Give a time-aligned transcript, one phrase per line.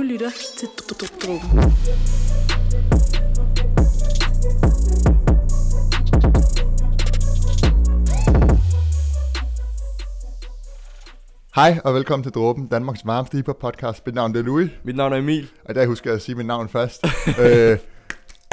[0.00, 0.68] Du lytter til
[1.22, 1.60] Dråben.
[11.54, 14.06] Hej og velkommen til Dråben, Danmarks varmeste hiphop podcast.
[14.06, 15.48] Mit navn er Louis, Mit navn er Emil.
[15.64, 17.06] og i dag husker jeg at sige mit navn først.
[17.44, 17.78] øh,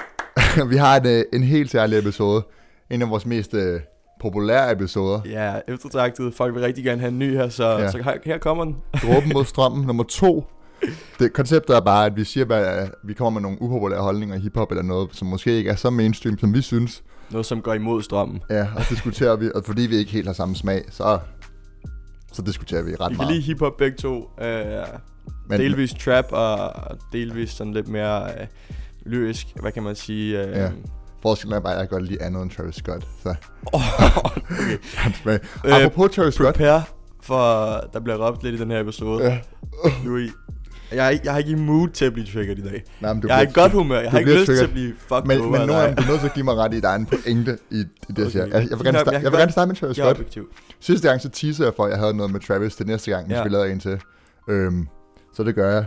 [0.72, 2.44] vi har en, øh, en helt særlig episode.
[2.90, 3.82] En af vores mest øh,
[4.22, 5.22] populære episoder.
[5.26, 6.34] Ja, eftertragtet.
[6.34, 7.92] Folk vil rigtig gerne have en ny her, så, ja.
[7.92, 8.78] så her, her kommer den.
[9.04, 9.88] Dråben mod strømmen.
[9.88, 10.46] Nummer to.
[11.20, 14.40] Det, konceptet er bare, at vi siger, at vi kommer med nogle upopulære holdninger i
[14.40, 17.04] hiphop eller noget, som måske ikke er så mainstream, som vi synes.
[17.32, 18.42] Noget, som går imod strømmen.
[18.50, 21.20] Ja, og så diskuterer vi, og fordi vi ikke helt har samme smag, så,
[22.34, 23.32] så diskuterer vi ret Vi kan meget.
[23.34, 24.16] lide hiphop begge to.
[24.18, 24.46] Uh,
[25.50, 26.72] Men- delvis trap og
[27.12, 28.32] delvis sådan lidt mere uh,
[29.12, 30.44] lyrisk, hvad kan man sige.
[30.44, 30.70] Uh, Ja.
[31.22, 33.08] Forskellen er bare, at jeg godt lide andet end Travis Scott.
[33.24, 33.36] Så
[33.74, 34.78] okay.
[34.96, 35.40] hans smag.
[35.66, 36.56] Øh, Apropos Travis Scott.
[36.58, 36.84] Prepare
[37.22, 37.40] for,
[37.94, 39.24] der bliver råbt lidt i den her episode.
[39.26, 39.40] Ja.
[40.06, 40.32] Louis,
[40.92, 42.84] jeg er, jeg har ikke i mood til at blive triggered i dag.
[43.02, 44.00] Nej, men du jeg er i godt humør.
[44.00, 44.68] Jeg har ikke lyst til triggered.
[44.68, 45.98] at blive fucked Men, over men dem, dig.
[45.98, 47.86] du er nødt til at give mig ret i, der er en pointe i, i
[48.08, 48.44] det, jeg siger.
[48.46, 48.54] Okay.
[48.54, 50.18] Jeg, jeg, vil gerne, starte, jeg jeg, vil gerne starte med Travis er Scott.
[50.18, 50.48] objektiv.
[50.80, 53.26] Sidste gang så teasede jeg for, at jeg havde noget med Travis til næste gang,
[53.26, 53.44] hvis Ja.
[53.44, 54.00] vi lavede en til.
[54.50, 54.88] Øhm,
[55.36, 55.86] så det gør jeg.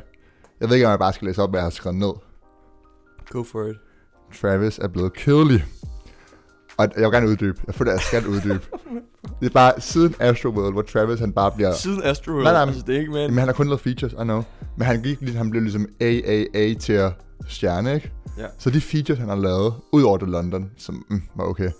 [0.60, 2.12] Jeg ved ikke, om jeg bare skal læse op, hvad jeg har skrevet ned.
[3.30, 3.76] Go for it.
[4.40, 5.64] Travis er blevet kedelig.
[6.80, 7.60] Og jeg vil gerne uddybe.
[7.66, 8.60] Jeg føler, jeg skal uddybe.
[9.40, 11.72] det er bare siden Astroworld, hvor Travis han bare bliver...
[11.74, 14.12] Siden Astro Nej, nej, altså det er ikke mere Men han har kun lavet features,
[14.12, 14.42] I know.
[14.76, 17.12] Men han gik han blev ligesom AAA til at
[17.48, 18.12] stjerne, ikke?
[18.38, 18.46] Ja.
[18.58, 21.70] Så de features, han har lavet, ud over The London, som mm, var okay.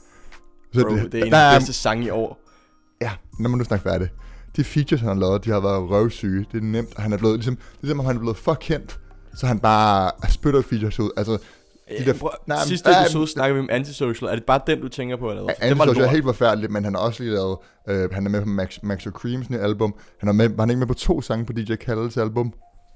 [0.74, 2.40] Så Bro, det er en af de bedste sange i år.
[3.00, 4.10] Ja, lad mig nu snakke færdigt.
[4.56, 6.46] De features, han har lavet, de har været røvsyge.
[6.52, 8.54] Det er nemt, han er blevet, ligesom, det er ligesom, om han er blevet for
[8.54, 9.00] kendt,
[9.34, 11.10] så han bare spytter features ud.
[11.16, 11.38] Altså,
[11.98, 14.30] de der, Øh, Prøv, nej, sidste nej, episode men- snakkede vi om Antisocial.
[14.30, 15.30] Er det bare den, du tænker på?
[15.30, 15.54] Eller hvad?
[15.58, 17.56] For Andy den var Social er helt forfærdeligt, men han har også lige lavet,
[17.88, 19.94] øh, han er med på Max, Max Creams nye album.
[20.20, 22.52] Han er med, var han ikke med på to sange på DJ Khaled's album?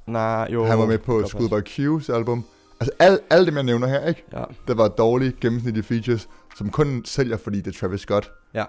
[0.08, 0.64] Nej, jo.
[0.64, 2.44] han var med på Schoolboy Q's album.
[2.80, 4.24] Altså, alle, alle dem, jeg nævner her, ikke?
[4.32, 8.30] Ja, Det var dårlige, gennemsnitlige features, som kun sælger, fordi det er Travis Scott.
[8.54, 8.64] ja.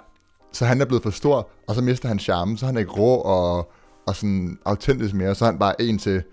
[0.52, 2.92] Så han er blevet for stor, og så mister han charmen, så er han ikke
[2.92, 3.72] rå og,
[4.08, 6.24] og sådan autentisk mere, så er han bare en til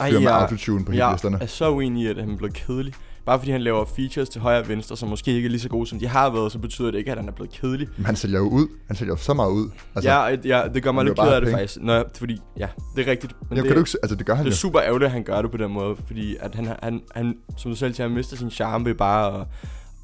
[0.00, 1.38] Ej, fyre med jeg- autotune på Jeg hitlisterne.
[1.40, 2.94] er så uenig i, at han blev kedelig.
[3.26, 5.68] Bare fordi han laver features til højre og venstre, som måske ikke er lige så
[5.68, 7.88] gode, som de har været, så betyder det ikke, at han er blevet kedelig.
[7.96, 8.66] Men han sælger jo ud.
[8.86, 9.70] Han sælger jo så meget ud.
[9.94, 11.78] Altså, ja, ja, det gør mig lidt ked bare af det faktisk.
[11.80, 13.32] Nå, fordi, ja, det er rigtigt.
[13.32, 14.52] Men Jamen, det, kan du ikke, altså det gør han det jo.
[14.54, 17.36] er super ærgerligt, at han gør det på den måde, fordi at han, han, han
[17.56, 19.46] som du selv siger, han mister sin charme ved bare at,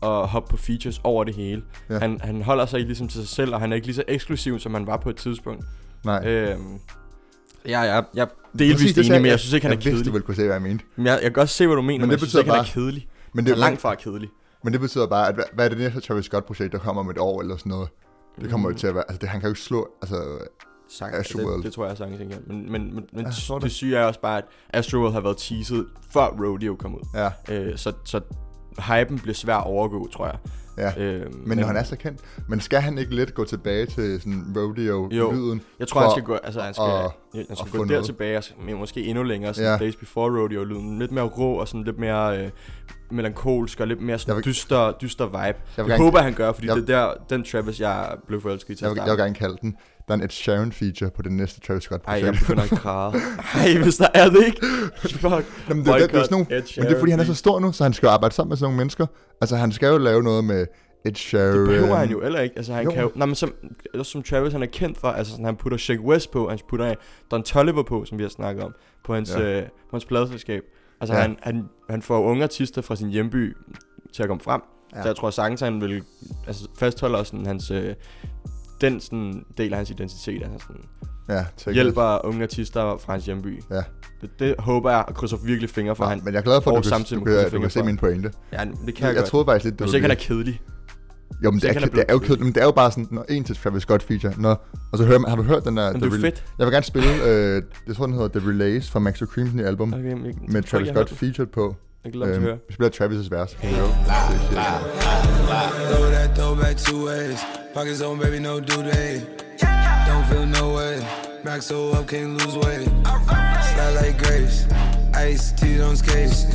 [0.09, 1.62] at hoppe på features over det hele.
[1.88, 1.94] Ja.
[1.94, 2.00] Ja.
[2.00, 4.05] Han, han holder sig ikke ligesom til sig selv, og han er ikke lige så
[4.09, 5.65] eksklusiv, som han var på et tidspunkt.
[6.05, 6.27] Nej.
[6.27, 6.62] Øhm,
[7.69, 8.27] ja, jeg, jeg er
[8.59, 10.06] delvist enig, men jeg synes ikke, han jeg er vidste, kedelig.
[10.06, 10.84] du ville kunne se, hvad jeg mente.
[10.97, 12.50] Men jeg, jeg kan godt se, hvad du mener, Men men, det jeg synes ikke,
[12.50, 13.06] han er bare- kedelig.
[13.34, 14.31] Men Det er langt fra kedelig.
[14.65, 17.10] men det betyder bare, at hvad, hvad er det næste Travis Scott-projekt, der kommer om
[17.10, 17.88] et år eller sådan noget?
[18.41, 20.38] Det kommer jo til at være, altså det, han kan jo ikke slå, altså
[20.88, 21.56] Sang, Astroworld.
[21.56, 22.38] det, det, tror jeg sagtens ikke.
[22.47, 23.62] Men, men, men, men Ja, det.
[23.62, 23.70] det.
[23.72, 27.00] syge er også bare, at Astroworld har været teaset før Rodeo kom ud.
[27.15, 28.20] ja, Øh, så, så
[28.78, 30.38] hypen bliver svær at overgå, tror jeg.
[30.97, 31.03] ja.
[31.03, 34.20] Øh, Men når han er så kendt, men skal han ikke lidt gå tilbage til
[34.20, 35.60] sådan rodeo-lyden?
[35.78, 37.91] Jeg tror, for han skal gå, altså, han skal, at- at skal få gå der
[37.91, 38.04] noget.
[38.04, 39.76] tilbage, og men måske endnu længere, sådan Ja.
[39.84, 40.98] Days Before Rodeo-lyden.
[40.98, 42.50] Lidt mere rå og sådan lidt mere øh,
[43.10, 45.37] melankolsk og lidt mere Jeg sådan vil- dyster, dyster vibe.
[45.38, 48.41] Jeg Jeg gerne- håber, han gør, fordi jeg- det er der, den Travis, jeg blev
[48.41, 49.76] forelsket i til Jeg vil, jeg vil gerne kalde den.
[50.09, 52.26] Der er en Ed Sheeran feature på det næste Travis Scott Ej, projekt.
[52.26, 53.15] jeg begynder at græde.
[53.76, 54.60] Ej, hvis der er det ikke.
[55.03, 55.22] Fuck.
[55.22, 57.60] Jamen, det, det, det, er sådan nogle, men det er fordi, han er så stor
[57.60, 59.06] nu, så han skal arbejde sammen med sådan nogle mennesker.
[59.41, 60.66] Altså, han skal jo lave noget med
[61.05, 61.59] Ed Sheeran.
[61.59, 62.57] Det behøver han jo heller ikke.
[62.57, 62.91] Altså, han Jo.
[62.91, 63.11] kan jo...
[63.15, 63.53] Nej, men som,
[64.03, 66.95] som Travis, han er kendt for, altså sådan, han putter Shake West på, han putter
[67.31, 68.75] Don Toliver på, som vi har snakket om,
[69.05, 69.41] på hans, Ja.
[69.49, 69.61] ja.
[69.61, 70.62] øh, på hans pladeselskab.
[71.01, 71.21] Altså, Ja.
[71.21, 71.27] ja.
[71.27, 73.57] han, han, han får unge artister fra sin hjemby
[74.12, 74.61] til at komme frem.
[74.93, 74.97] Ja.
[74.97, 75.03] Ja.
[75.03, 76.03] Så jeg tror, sagtens han vil
[76.47, 77.95] altså, fastholde også sådan, hans, øh,
[78.81, 80.43] den sådan, del af hans identitet.
[80.43, 80.83] Altså, sådan,
[81.29, 83.62] Ja, take hjælper unge artister fra hans hjemby.
[83.71, 83.83] Ja.
[84.21, 86.21] Det, det håber jeg, og krydser virkelig fingre for, Nå, han...
[86.25, 87.71] men jeg er glad for, at du kan, samtidig du kan, du kan se fingre
[87.71, 87.85] for.
[87.85, 88.33] min pointe.
[88.53, 90.21] Ja, det kan Jeg, jeg, jeg troede faktisk lidt, du Hvis ville ikke han er
[90.44, 90.61] kedelig.
[91.44, 93.25] Jo, men det er, det er jo kedeligt, men det er jo bare sådan, når
[93.29, 95.93] en til Travis Scott feature, når, og så hører man, har du hørt den der...
[95.93, 96.44] Men det er fedt.
[96.58, 99.64] Jeg vil gerne spille, øh, jeg tror den hedder The Relays fra Max Creams nye
[99.64, 101.67] album, Okay, jeg, med Travis Scott featured på.
[101.69, 102.05] det.
[102.05, 102.58] Jeg glæder mig til at høre.
[102.69, 103.50] vi spiller Travis' vers.
[103.50, 104.82] Det er
[107.05, 107.40] ways.
[107.75, 109.23] Pockets on, baby, no due date.
[110.06, 111.00] Don't feel no way.
[111.44, 112.88] Back so up, can't lose weight.
[113.73, 114.67] Slide like grapes.
[115.14, 116.46] Ice tea on skates.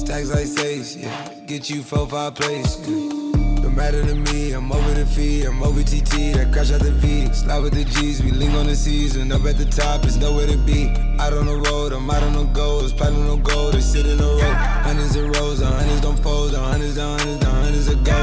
[0.00, 0.96] Stacks like sage.
[0.96, 1.30] Yeah.
[1.46, 2.78] Get you four, five place.
[2.88, 3.35] Yeah.
[3.76, 4.52] Matter to me.
[4.52, 5.44] I'm over the fee.
[5.44, 6.32] I'm over TT.
[6.36, 7.30] That crash out the V.
[7.34, 8.22] Slide with the G's.
[8.22, 9.30] We link on the season.
[9.30, 10.88] Up at the top, it's nowhere to be.
[11.20, 11.92] Out on the road.
[11.92, 12.94] I'm out on the goals.
[12.94, 13.74] Platinum no gold.
[13.74, 14.54] They sit in a row.
[14.88, 15.58] Hundreds of rows.
[15.60, 16.52] The hundreds don't fold.
[16.52, 18.18] The hundreds, the hundreds, the hundreds a go.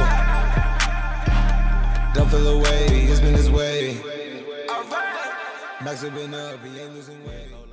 [2.16, 3.98] Don't feel away, it's been this way.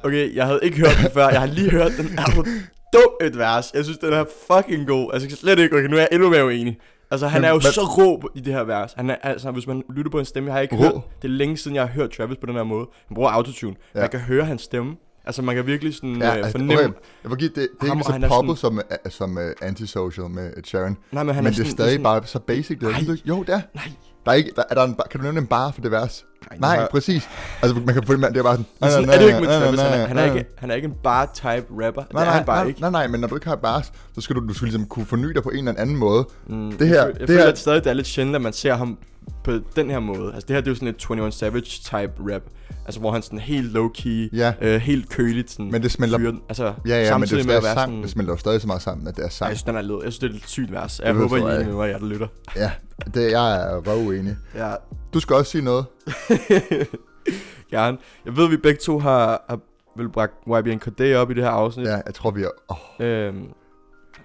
[0.02, 1.28] Okay, jeg havde ikke hørt den før.
[1.28, 2.18] Jeg har lige hørt den.
[2.18, 2.44] Er du
[2.92, 3.70] dum et vers?
[3.74, 5.10] Jeg synes, den er fucking god.
[5.12, 5.76] Altså, jeg kan slet ikke...
[5.76, 6.78] Okay, nu er jeg endnu mere uenig.
[7.10, 8.92] Altså, han Men er jo hvad- så rå i det her vers.
[8.92, 10.82] Han er, altså, hvis man lytter på en stemme, jeg har ikke Rå?
[10.82, 10.92] hørt...
[10.94, 12.86] Det er længe siden, jeg har hørt Travis på den her måde.
[13.08, 13.74] Han bruger autotune.
[13.94, 14.00] Ja.
[14.00, 14.96] Man kan høre hans stemme.
[15.24, 16.74] Altså, man kan virkelig sådan Ja, øh, altså, fornemme...
[16.74, 16.88] okay,
[17.22, 18.74] jeg vil give det, det er Ham, ikke han så poppet som,
[19.06, 20.96] uh, som uh, antisocial med Ed Sheeran.
[21.12, 22.78] Nej, men han men er det er sådan, stadig sådan, bare så basic.
[22.78, 23.16] Det er, Nej.
[23.24, 23.60] jo, det er.
[23.74, 23.84] Nej.
[24.24, 26.24] Der er ikke, der, er der en, kan du nævne en bar for det vers?
[26.50, 27.28] Nej, Nej, har- præcis.
[27.62, 28.66] Altså, man kan få det med, det er bare sådan...
[28.80, 29.58] Men sådan nej, er det ikke nej.
[29.58, 31.46] Han nej, er, han, er nej, ikke, han er ikke en bar-type
[31.86, 32.02] rapper.
[32.02, 32.80] det Nej, er nej, han bare nej, ikke.
[32.80, 35.06] nej, nej, men når du ikke har bars, så skal du, du skal ligesom kunne
[35.06, 36.26] forny dig på en eller anden måde.
[36.46, 38.52] Mm, Det her- jeg, jeg det føler her- stadig, det er lidt sjældent, at man
[38.52, 38.98] ser ham
[39.44, 40.32] på den her måde.
[40.34, 42.42] Altså det her, det er jo sådan et 21 Savage type rap.
[42.84, 44.52] Altså hvor han sådan helt low-key, Ja.
[44.60, 46.32] øh, helt køligt sådan Men det smelter- fyrer.
[46.48, 47.88] Altså Ja, ja, men det samtidig med at være sang.
[47.90, 48.02] sådan...
[48.02, 49.48] Det smelter jo stadig så meget sammen, at det er sang.
[49.48, 49.94] jeg synes, den er led.
[50.04, 51.00] Jeg synes, det er et sygt vers.
[51.04, 52.26] Jeg Det håber, I er jeg enige med mig, jeg der lytter.
[52.56, 52.70] Ja,
[53.14, 54.36] det, jeg er røv uenig.
[54.54, 54.72] Ja,
[55.14, 55.84] Du skal også sige noget.
[57.70, 57.98] gerne.
[58.24, 59.58] Jeg ved, at vi begge to har, har
[59.96, 61.86] vel bragt YBNKD op i det her afsnit.
[61.86, 62.48] Ja, jeg tror, vi er...
[62.68, 62.76] Oh,
[63.06, 63.44] Øhm,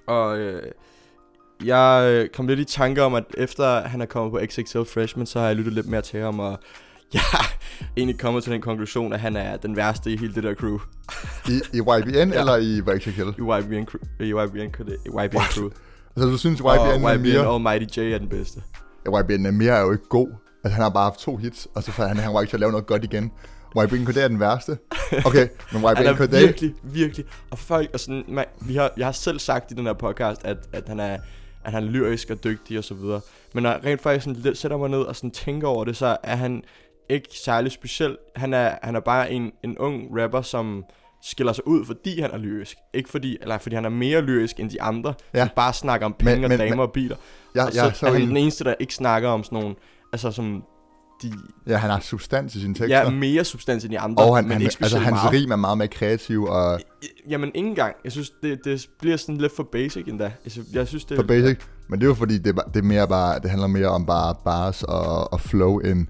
[0.07, 0.63] og øh,
[1.63, 5.25] jeg øh, kom lidt i tanke om, at efter han er kommet på XXL Freshman,
[5.25, 6.59] så har jeg lyttet lidt mere til ham, og
[7.13, 7.57] jeg er
[7.97, 10.77] egentlig kommet til den konklusion, at han er den værste i hele det der crew.
[11.49, 12.39] I, I YBN ja.
[12.39, 13.09] eller i YXL?
[13.09, 13.87] I YBN,
[14.19, 14.73] i YBN,
[15.05, 15.31] i YBN What?
[15.31, 15.69] crew.
[16.15, 17.53] Altså, du synes, YBN og er YBN mere...
[17.53, 18.61] Almighty J er den bedste.
[19.05, 20.27] Ja, YBN er mere er jo ikke god.
[20.63, 22.55] Altså, han har bare haft to hits, og så får han, han var ikke til
[22.55, 23.31] at lave noget godt igen.
[23.83, 24.77] YBN KD er den værste.
[25.25, 26.31] Okay, men er YBN KD...
[26.31, 27.25] virkelig, virkelig.
[27.51, 30.41] Og folk, og sådan, man, vi har, jeg har selv sagt i den her podcast,
[30.45, 31.17] at, at han er
[31.65, 33.21] at han er lyrisk og dygtig og så videre.
[33.53, 35.97] Men når jeg rent faktisk sådan lidt sætter mig ned og sådan tænker over det,
[35.97, 36.63] så er han
[37.09, 38.17] ikke særlig speciel.
[38.35, 40.83] Han er, han er bare en, en ung rapper, som
[41.23, 42.77] skiller sig ud, fordi han er lyrisk.
[42.93, 45.39] Ikke fordi, eller fordi han er mere lyrisk end de andre, Ja.
[45.39, 47.15] som bare snakker om penge Men- og men- damer men- og biler.
[47.55, 49.59] Ja, og ja, så, så er han en, den eneste, der ikke snakker om sådan
[49.59, 49.75] nogle,
[50.13, 50.63] altså som
[51.21, 51.33] de,
[51.67, 53.03] ja, han har substans i sine tekster.
[53.03, 55.33] ja, mere substans end de andre, og han, men han, ikke altså, specielt hans meget.
[55.33, 56.79] rim er meget mere kreativ og
[57.29, 57.95] Jamen, ikke engang.
[58.03, 60.31] Jeg synes, det, det bliver sådan lidt for basic endda.
[60.43, 61.57] Jeg synes, jeg synes det for basic.
[61.89, 64.35] Men det er jo fordi, det det er mere bare, det handler mere om bare
[64.45, 66.07] bars og, og flow end,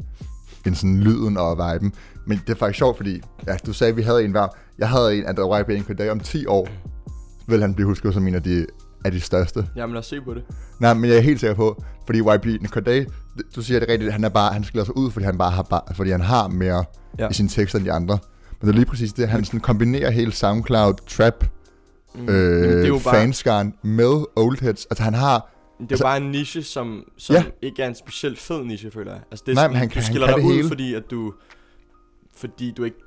[0.66, 1.94] end sådan lyden og viben.
[2.28, 4.48] Men det er faktisk sjovt, fordi ja, du sagde, at vi havde en hver.
[4.80, 6.70] Jeg havde en, at der var YBN KD om 10 år,
[7.48, 8.66] vil han blive husket som en af de,
[9.06, 9.66] af de største.
[9.76, 10.44] Jamen, lad os se på det.
[10.80, 13.06] Nej, men jeg er helt sikker på, fordi YB Corday,
[13.56, 15.64] du siger det rigtigt, han er bare, han skiller sig ud, fordi han bare har,
[15.64, 16.86] bare, fordi han har mere
[17.20, 17.30] Ja.
[17.30, 18.18] i sine tekster end de andre.
[18.62, 21.46] Men det er lige præcis det, han sådan kombinerer hele SoundCloud, trap,
[22.16, 22.26] Mm.
[22.30, 24.86] er øh, bare, fanskaren med old heads.
[24.86, 25.34] Altså han har,
[25.80, 27.44] det er altså- bare en niche, som, som Ja.
[27.62, 29.22] ikke er en specielt fed niche, føler jeg.
[29.32, 31.04] Altså, det er Nej, sådan, men han du han skiller kan dig ud, fordi at
[31.12, 31.34] du...
[32.38, 32.98] Fordi du ikke...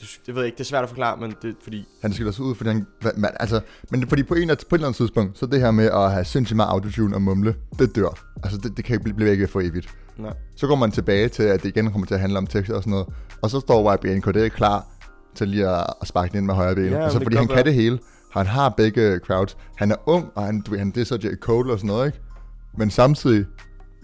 [0.00, 1.88] Du, jeg ved ikke, det er svært at forklare, men det er fordi...
[2.02, 2.86] han skiller sig ud, fordi han,
[3.16, 3.60] man, altså,
[3.90, 5.84] men det er fordi på, en, på et eller andet tidspunkt, så det her med
[5.84, 8.32] at have sindssygt meget autotune og mumle, det dør.
[8.42, 9.88] Altså det, det kan ikke blive, blive ikke for evigt.
[10.18, 10.32] Nej.
[10.56, 12.82] Så går man tilbage til, at det igen kommer til at handle om tekster og
[12.82, 13.06] sådan noget.
[13.42, 14.86] Og så står YBNKD klar
[15.34, 16.84] til lige at, at sparke den ind med højre ben.
[16.84, 17.74] Ja, altså det fordi han godt kan være.
[17.74, 17.98] det hele.
[18.32, 19.56] Han har begge crowds.
[19.76, 21.36] Han er ung, og han, du ved, han disser J.
[21.40, 22.18] Cole og sådan noget, ikke?
[22.78, 23.46] Men samtidig,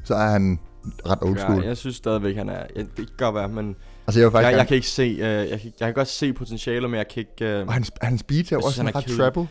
[0.04, 0.58] så er han
[1.06, 1.62] ret old school.
[1.62, 2.66] Ja, jeg synes stadigvæk, han er...
[2.76, 3.76] Jeg, det kan godt være, men...
[4.08, 5.12] altså jeg vil faktisk Jeg, jeg kan ikke se...
[5.14, 7.60] Uh, jeg, kan, jeg kan godt se potentialer, men jeg kan ikke...
[7.62, 9.46] Uh, Og hans, hans beat er jo også synes, han er ret trappel.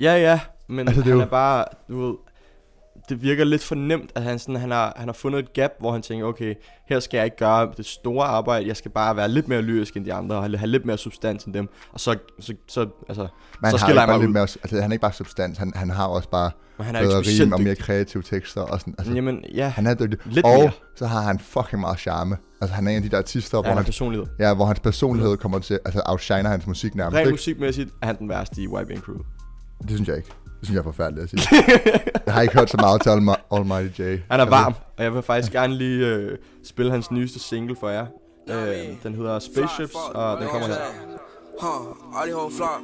[0.00, 2.14] Ja, ja, men Altså, det er han jo- er bare, du ved,
[3.08, 5.70] det virker lidt for nemt, at han, sådan, han, har, han har fundet et gap,
[5.80, 6.54] hvor han tænker, okay,
[6.88, 9.96] her skal jeg ikke gøre det store arbejde, jeg skal bare være lidt mere lyrisk
[9.96, 13.22] end de andre, og have, lidt mere substans end dem, og så, så, så altså,
[13.62, 14.32] Men så han skiller bare mig lidt ud.
[14.32, 17.00] mere, altså han er ikke bare substans, han, han har også bare Men han er
[17.00, 18.60] bedre rim og mere kreative tekster.
[18.60, 20.18] Og sådan, altså, Jamen, ja, han er dygtig.
[20.26, 20.70] lidt og mere.
[20.96, 22.36] så har han fucking meget charme.
[22.60, 24.26] Altså han er en af de der artister, ja, hvor, han han, personlighed.
[24.38, 27.16] ja, hvor hans personlighed kommer til, altså outshiner hans musik nærmest.
[27.16, 29.16] Rent musikmæssigt er han den værste i YBN Crew.
[29.82, 30.28] Det synes jeg ikke.
[30.66, 31.62] Det synes jeg er forfærdeligt at sige.
[32.26, 33.10] jeg har ikke hørt så meget til
[33.56, 34.02] Almighty J.
[34.30, 37.76] Han er ved- varm, og jeg vil faktisk gerne lige øh, spille hans nyeste single
[37.80, 38.06] for jer.
[38.50, 40.74] Øh, den hedder Spaceships, og den kommer her.
[41.60, 42.80] Huh, all these hoes flop.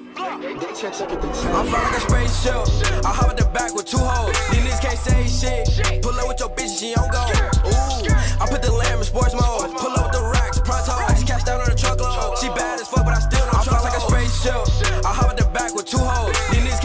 [1.58, 2.60] I'm fly like a spaceship.
[3.08, 4.36] I hop at the back with two hoes.
[4.50, 6.02] These niggas can't say shit.
[6.04, 7.22] Pull up with your bitch, she on go.
[7.68, 9.68] Ooh, I put the lamb in sports mode.
[9.82, 10.94] Pull up with the racks, pronto.
[11.30, 12.38] Cash down on the truckload.
[12.40, 14.60] She bad as fuck, but I still don't trust like a spaceship.
[15.08, 16.34] I hop at the back with two hoes.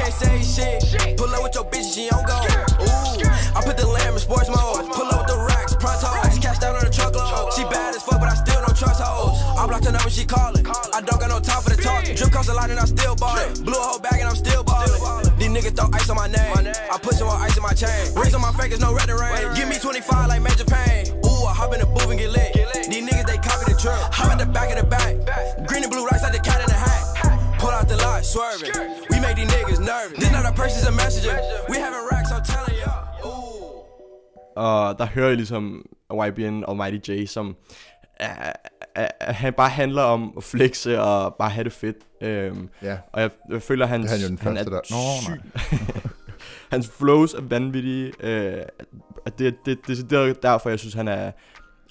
[0.07, 1.17] Can't say shit.
[1.17, 2.39] Pull up with your bitch, she on go.
[2.79, 4.87] Ooh, I put the lamb in sports mode.
[4.95, 6.07] Pull up with the racks, pronto.
[6.39, 7.51] Cash down on the truckload.
[7.51, 9.35] She bad as fuck, but I still don't trust hoes.
[9.59, 10.63] I blocked her number, she calling.
[10.63, 12.05] I don't got no time for the talk.
[12.05, 13.65] Drip costs a lot and I still it.
[13.65, 15.27] Blew a whole bag and I'm still ballin'.
[15.35, 16.55] These niggas throw ice on my name.
[16.55, 18.15] I put some more ice in my chain.
[18.15, 19.59] Rings on my fingers, no red rain.
[19.59, 21.19] Give me 25 like Major Pain.
[21.27, 22.55] Ooh, I hop in the booth and get lit.
[22.87, 23.99] These niggas, they copy the trip.
[24.15, 25.19] Hop at the back of the bank.
[25.67, 27.27] Green and blue rice like the cat in the hat.
[27.59, 28.71] Pull out the lot, swerving.
[29.09, 29.16] We
[30.87, 31.35] a messenger.
[31.69, 32.91] We having racks, I'm telling ya.
[33.25, 33.73] Ooh.
[34.55, 35.85] Og der hører I ligesom
[36.27, 37.55] YBN Almighty J, som
[38.19, 38.53] er,
[38.95, 41.97] at han bare handler om at flexe og bare have det fedt.
[42.21, 42.97] Øhm, Ja.
[43.13, 45.21] og jeg, jeg føler, at hans, Det er han jo den han første, der- Nå,
[45.21, 45.41] syg.
[46.73, 48.11] hans flows er vanvittige.
[48.19, 48.61] Øh,
[49.25, 51.31] og det, det, det, det er derfor, jeg synes, han er...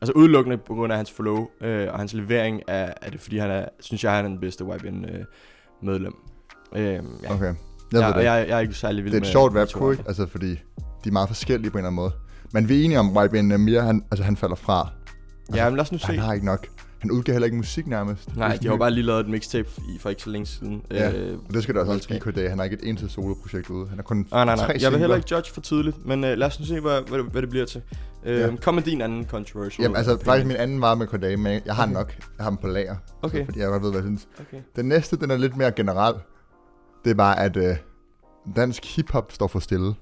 [0.02, 3.38] Altså udelukkende på grund af hans flow øh, og hans levering, er, er det fordi,
[3.38, 5.24] han er, synes jeg, han er den bedste YBN øh,
[5.82, 6.14] medlem.
[6.74, 6.82] Øh,
[7.22, 7.34] ja.
[7.34, 7.54] Okay.
[7.92, 9.32] Jeg Jeg, ved ja, det jeg, jeg er ikke særlig vild Det er med et
[9.32, 10.00] sjovt de rap to crew, ikke?
[10.00, 10.08] andre.
[10.10, 10.50] Altså, fordi
[11.04, 12.12] de er meget forskellige på en eller anden måde.
[12.52, 14.88] Men vi er enige om, at YBN Amir, han, altså, han falder fra.
[15.54, 16.06] Ja, men lad os nu se.
[16.06, 16.66] Han har ikke nok.
[16.98, 18.36] Han udgiver heller ikke musik nærmest.
[18.36, 20.82] Nej, de har bare lige lavet et mixtape i, for ikke så længe siden.
[20.90, 22.22] Ja, Øh, Og det skal der også Voldskab.
[22.22, 22.48] give KD.
[22.48, 23.88] Han har ikke et eneste soloprojekt ude.
[23.88, 24.62] Han har kun Nej, nej, tre.
[24.66, 24.98] Jeg vil singler.
[24.98, 27.42] heller ikke judge for tidligt, men øh, lad os nu se, hvad, hvad, det, hvad
[27.42, 27.82] det bliver til.
[28.24, 28.48] Øh, Ja.
[28.62, 29.82] Kom med din anden controversial.
[29.82, 32.14] Jamen, altså, faktisk min anden var med KD, men jeg har den nok.
[32.38, 32.96] Jeg har den på lager.
[33.22, 33.44] Okay.
[33.44, 34.28] Fordi jeg godt ved, hvad jeg synes.
[34.48, 34.62] Okay.
[34.76, 36.14] Den næste, den er lidt mere generel.
[37.06, 37.76] Det er bare, at øh,
[38.56, 39.94] dansk hiphop står for stille.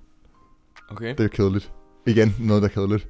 [0.91, 1.15] okay.
[1.19, 1.73] Det er kedeligt.
[2.07, 3.09] Igen, noget, der er kedeligt.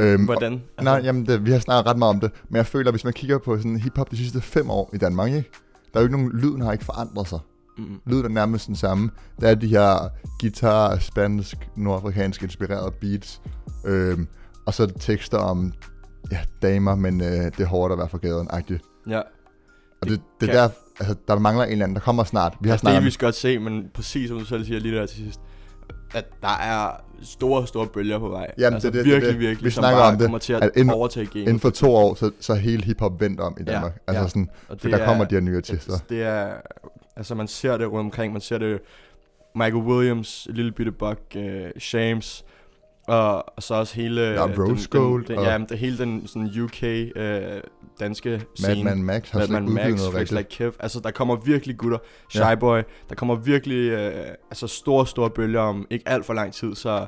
[0.00, 0.52] Øhm, Hvordan?
[0.52, 2.30] Altså, Nej, jamen, det, vi har snakket ret meget om det.
[2.48, 4.98] Men jeg føler, at hvis man kigger på sådan hiphop de sidste fem år i
[4.98, 5.50] Danmark, ikke?
[5.92, 7.38] Der er jo ikke nogen, lyden har ikke forandret sig.
[7.78, 9.10] Mm, Lyden er nærmest den samme.
[9.40, 10.08] Der er de her
[10.40, 13.42] guitar, spansk, nordafrikansk inspirerede beats.
[13.86, 14.26] Øhm,
[14.66, 15.72] og så er tekster om
[16.32, 19.04] ja, damer, men øh, det er hårdt at være for gaden -agtigt.
[19.10, 19.20] ja.
[20.02, 20.68] Og det, det er kan- der,
[21.00, 22.54] altså, der mangler en eller anden, der kommer snart.
[22.60, 24.80] Vi har Det snakket er om, vi godt se, men præcis som du selv siger
[24.80, 25.40] lige der til sidst,
[26.14, 26.90] at der er
[27.22, 28.50] store, store bølger på vej.
[28.58, 29.40] Jamen, altså, det er det, det er virkelig, det.
[29.48, 31.42] virkelig, Vi som snakker om det, kommer til at, at inden- overtage gamet.
[31.42, 33.98] inden for to år, så, så er hele hiphop vendt om i Ja, Danmark.
[34.06, 34.28] altså ja.
[34.28, 35.92] sådan, Og for det der kommer er- de her nye artister.
[35.92, 36.52] Det, det er,
[37.16, 38.80] altså man ser det rundt omkring, man ser det
[39.54, 41.42] Michael Williams, Lille Bitte Buck, uh,
[41.78, 42.44] Shams,
[43.06, 44.20] og, så også hele...
[44.20, 46.82] Ja, den- Rose Gold, Den, den, ja, det hele den sådan UK
[47.16, 47.60] uh,
[48.00, 48.84] danske scene.
[48.84, 50.38] Madman Max har slet Madman ikke udgivet Max, noget Flex rigtigt.
[50.38, 50.72] Like Kev.
[50.80, 51.98] Altså, der kommer virkelig gutter.
[52.34, 52.38] Ja.
[52.50, 52.78] Shy Boy.
[53.08, 54.12] Der kommer virkelig øh,
[54.50, 56.74] altså store, store bølger om ikke alt for lang tid.
[56.74, 57.06] Så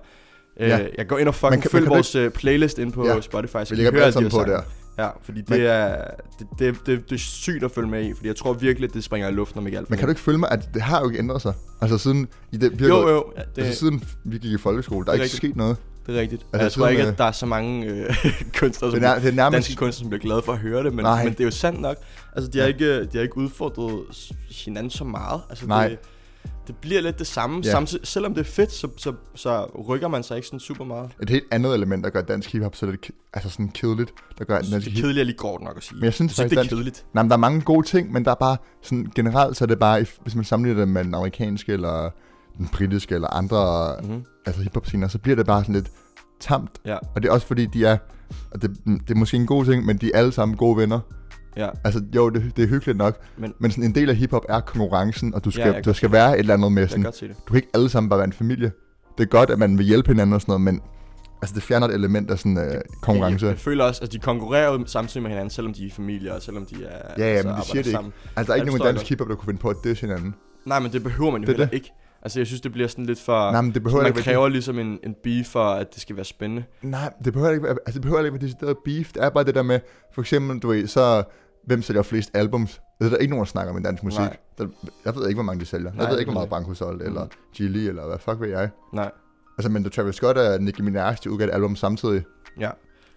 [0.61, 0.79] øh, Ja.
[0.99, 3.21] jeg går ind og fucking kan- følg man kan vores øh, playlist ind på Ja.
[3.21, 4.53] Spotify, så Vi I høre alle sammen på sange.
[4.53, 4.61] der.
[4.99, 6.05] Ja, fordi Men- det er,
[6.39, 8.95] det, det, det, det er sygt at følge med i, fordi jeg tror virkelig, at
[8.95, 10.69] det springer i luften om ikke alt for Men kan du ikke følge mig, at
[10.75, 11.55] det har jo ikke ændret sig?
[11.81, 14.53] Altså siden, i det, vi har Jo, gået- jo, ja, det, altså, siden vi gik
[14.53, 15.37] i folkeskole, der er ikke rigtigt.
[15.43, 15.77] sket noget.
[16.07, 16.47] det er rigtigt.
[16.53, 18.15] altså, jeg tror ikke, øh, at der er så mange øh,
[18.59, 19.55] kunstnere, som Det er, det er nærmest...
[19.55, 21.25] danske kunstnere, som bliver glade for at høre det, men, Nej.
[21.25, 21.97] men det er jo sandt nok.
[22.37, 22.73] Altså, de har, Ja.
[22.73, 24.01] ikke, de har ikke udfordret
[24.65, 25.41] hinanden så meget.
[25.51, 25.89] Altså, Nej.
[25.89, 25.99] Det,
[26.67, 27.63] det bliver lidt det samme.
[27.65, 27.71] Ja.
[27.71, 31.11] Samtidig, selvom det er fedt, så, så, så rykker man sig ikke sådan super meget.
[31.23, 34.55] Et helt andet element, der gør dansk hiphop så lidt, altså sådan kedeligt, der gør
[34.55, 35.97] dansk det er kedeligt er lige kort nok at sige.
[35.97, 37.07] Men jeg synes jeg synes, det er faktisk, kedeligt.
[37.15, 39.67] Nej, men der er mange gode ting, men der er bare sådan generelt, så er
[39.67, 42.11] det bare, hvis man sammenligner det med den amerikanske, eller
[42.59, 44.25] den britiske, eller andre Mm-hmm.
[44.47, 45.91] altså hiphop scener, så bliver det bare sådan lidt
[46.41, 46.71] tamt.
[46.85, 47.97] Ja, Og det er også fordi, de er,
[48.51, 51.01] og det, det er måske en god ting, men de er alle sammen gode venner.
[51.57, 51.69] Ja.
[51.85, 54.61] Altså, jo, det, det er hyggeligt nok, Men men sådan en del af hiphop er
[54.61, 56.91] konkurrencen, og du skal, jeg kan du skal være et eller andet med jeg kan
[56.93, 57.37] sådan, godt se det.
[57.37, 58.73] du kan ikke alle sammen bare være en familie.
[59.19, 60.81] Det er godt, at man vil hjælpe hinanden og sådan noget, men
[61.43, 63.47] altså, det fjerner et element af sådan øh, konkurrence.
[63.47, 66.33] Jeg, jeg føler også, at de konkurrerer jo samtidig med hinanden, selvom de er familier,
[66.35, 67.91] og selvom de er Ja, ja, altså, men de siger det ikke.
[67.91, 68.13] sammen.
[68.37, 70.07] Altså, der er Ja, ikke nogen jeg dansk hiphop, der kunne finde på at disse
[70.07, 70.35] hinanden.
[70.67, 71.75] Nej, men det behøver man jo Det heller det.
[71.75, 71.93] ikke.
[72.23, 73.53] Altså, jeg synes, det bliver sådan lidt for...
[73.53, 76.17] Nej, men det behøver man ikke kræver ligesom en, en beef for, at det skal
[76.17, 76.65] være spændende.
[76.83, 79.13] Nej, det behøver ikke altså, det behøver ikke være decideret beef.
[79.13, 79.81] Det er bare det der med,
[80.15, 81.23] for eksempel, du ved, så
[81.67, 82.81] hvem sælger flest albums?
[82.99, 84.19] Det er der ikke nogen, der snakker om dansk musik.
[84.21, 84.37] Nej.
[84.59, 84.67] Der,
[85.05, 85.93] jeg ved ikke, hvor mange de sælger.
[85.93, 87.11] Nej, jeg ved ikke, hvor meget Branko solgte, Mm.
[87.13, 88.71] eller Gilly, eller hvad fuck ved jeg.
[88.93, 89.11] Nej,
[89.59, 92.23] Altså, men da Travis Scott og Nicki Minaj, de udgav et album samtidig,
[92.61, 92.71] ja.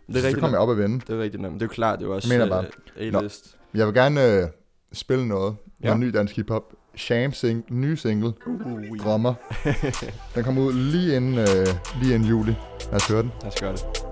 [0.07, 0.39] Det er så rigtigt.
[0.43, 0.99] kom jeg op og vende.
[0.99, 1.41] Det er rigtigt.
[1.41, 2.65] Men Det er jo klart, det er jo også Jeg mener bare-
[2.97, 3.57] øh, A-list.
[3.73, 4.47] Jeg vil gerne øh,
[4.93, 5.55] spille noget.
[5.83, 5.85] Ja.
[5.87, 6.63] Noget ny dansk hiphop.
[6.95, 9.33] Sham sing, nye single, Uh, Drømmer.
[10.35, 11.67] Den kommer ud lige inden, øh,
[12.01, 12.55] lige inden juli.
[12.85, 13.31] Lad os høre den.
[13.41, 14.08] Lad os gøre det.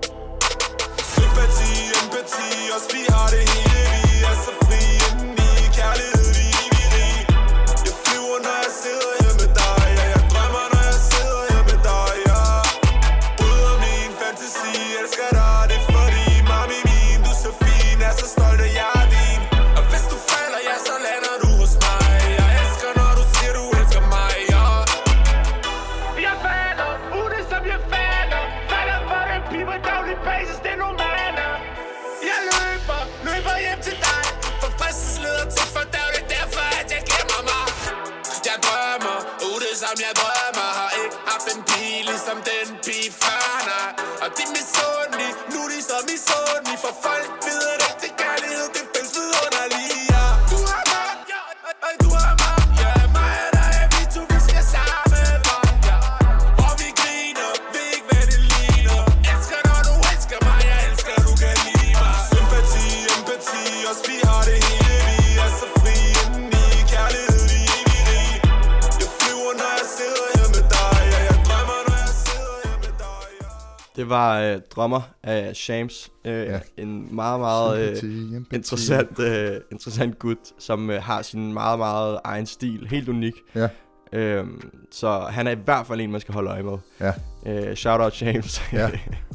[74.08, 76.10] Det var øh, drummer af Shams.
[76.24, 76.58] Øh, Ja.
[76.76, 82.46] En meget, meget øh, interessant, øh, interessant gut, som øh, har sin meget, meget egen
[82.46, 82.86] stil.
[82.90, 83.32] Helt unik.
[83.54, 83.68] Ja.
[84.12, 84.60] Øhm,
[84.92, 86.78] så han er i hvert fald en, man skal holde øje med.
[87.00, 87.12] Ja.
[87.46, 88.62] Øh, shout out James.
[88.72, 88.90] Ja.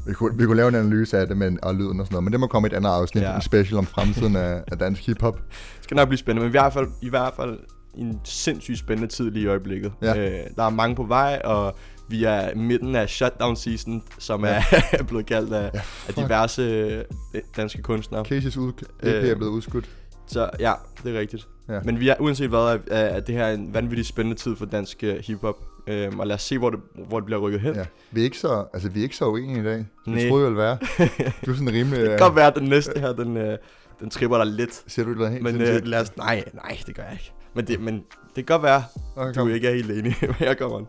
[0.07, 2.23] Vi kunne, vi kunne lave en analyse af det men, og lyden og sådan noget,
[2.23, 3.23] men det må komme i et andet afsnit.
[3.23, 3.35] Ja.
[3.35, 5.35] en special om fremtiden af, af dansk hiphop.
[5.37, 7.59] Det skal nok blive spændende, men i hvert fald, i hvert fald
[7.95, 9.91] en sindssygt spændende tid lige i øjeblikket.
[10.01, 10.17] Ja.
[10.17, 11.75] Øh, der er mange på vej, og
[12.09, 14.63] vi er midten af shutdown season, som Ja.
[14.91, 18.21] er blevet kaldt af, Ja, af diverse øh, danske kunstnere.
[18.21, 18.71] Casey's ud,
[19.03, 19.29] EP Øh.
[19.29, 19.89] er blevet udskudt.
[20.27, 21.47] Så ja, det er rigtigt.
[21.69, 21.79] Ja.
[21.83, 25.03] Men vi er, uanset hvad, er, er det her en vanvittig spændende tid for dansk
[25.03, 25.55] uh, hiphop.
[25.87, 27.75] Øhm, og lad os se, hvor det, hvor det bliver rykket hen.
[27.75, 27.85] Ja.
[28.11, 29.77] Vi er ikke så, altså, vi er ikke så uenige i dag.
[29.77, 30.27] Det Nej.
[30.29, 30.77] troede jeg ville være.
[31.45, 31.99] Du er sådan rimelig...
[31.99, 33.57] Det kan godt være, at den næste her, den, øh,
[33.99, 34.83] den tripper dig lidt.
[34.87, 37.31] Siger du det helt Men øh, lad os, nej, nej, det gør jeg ikke.
[37.53, 38.83] Men det, men det kan godt være,
[39.15, 39.49] Okay, du kom.
[39.49, 40.79] ikke er helt enig med, jeg kommer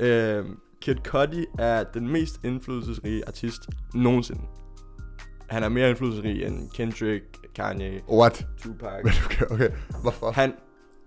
[0.00, 4.40] Øhm, Kid Cudi er den mest indflydelsesrige artist nogensinde.
[5.48, 7.24] Han er mere indflydelsesrig end Kendrick,
[7.54, 8.46] Kanye, What?
[8.62, 9.04] Tupac.
[9.24, 9.70] Okay, okay.
[10.02, 10.30] Hvorfor?
[10.30, 10.54] Han,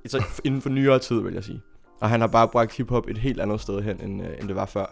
[0.03, 1.61] altså inden for nyere tid, vil jeg sige.
[2.01, 4.55] Og han har bare bragt hiphop et helt andet sted hen, end, øh, end det
[4.55, 4.85] var før.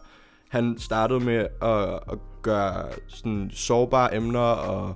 [0.50, 4.96] Han startede med at, at gøre sådan sårbare emner, og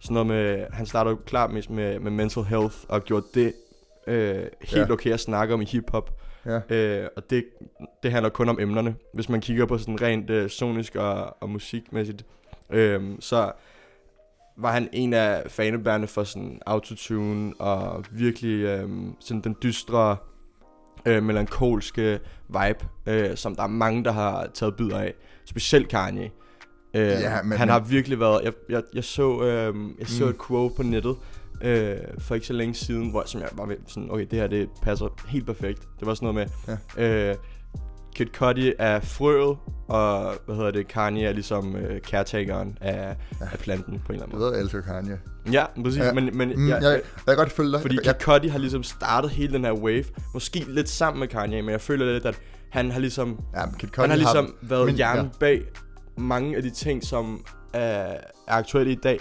[0.00, 3.52] sådan noget med, han startede klart mest med, med mental health, og gjorde det
[4.06, 4.92] øh, helt ja.
[4.92, 6.10] okay at snakke om i hiphop.
[6.46, 6.60] Ja.
[6.76, 7.44] Øh, og det,
[8.02, 8.94] det handler kun om emnerne.
[9.14, 12.24] Hvis man kigger på sådan rent øh, sonisk og, og musikmæssigt,
[12.70, 13.52] øh, så
[14.58, 18.88] var han en af fanebærende for sådan autotune og virkelig øh,
[19.20, 20.16] sådan den dystre,
[21.06, 25.14] øh, melankolske vibe, øh, som der er mange, der har taget bidder af.
[25.44, 26.30] Specielt Kanye.
[26.94, 28.40] Øh, Ja, men- han har virkelig været...
[28.44, 30.30] Jeg, jeg, jeg så, øh, jeg så Mm.
[30.30, 31.16] et quote på nettet
[31.60, 34.46] øh, for ikke så længe siden, hvor som jeg var ved, sådan, okay, det her
[34.46, 35.80] det passer helt perfekt.
[36.00, 37.30] Det var sådan noget med, ja.
[37.30, 37.36] øh,
[38.14, 39.56] Kid Cudi er frøet,
[39.88, 43.46] og hvad hedder det, Kanye er ligesom øh, caretakeren af, ja.
[43.52, 44.50] af planten på en eller Jeg anden måde.
[44.50, 45.18] ved, jeg elsker Kanye.
[45.52, 46.12] Ja, præcis, Ja.
[46.12, 47.80] men, men Mm, ja, jeg, jeg kan godt følge dig.
[47.80, 50.04] fordi jeg, Kid Cudi har ligesom startet hele den her wave,
[50.34, 53.88] måske lidt sammen med Kanye, men jeg føler lidt, at han har ligesom, ja, Kid
[53.88, 55.30] Cudi han har ligesom været men- hjernen ja.
[55.40, 55.62] bag
[56.16, 59.20] mange af de ting, som er, er aktuelle i dag.